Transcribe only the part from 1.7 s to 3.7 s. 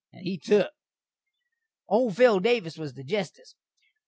Old Phil Davis was the jestice.